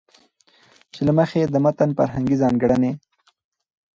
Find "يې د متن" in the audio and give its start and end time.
1.41-1.89